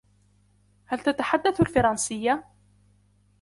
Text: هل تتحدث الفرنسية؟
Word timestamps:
هل 0.85 0.99
تتحدث 1.01 1.61
الفرنسية؟ 1.61 2.45